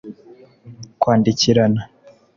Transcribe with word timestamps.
kwandikirana 1.01 1.81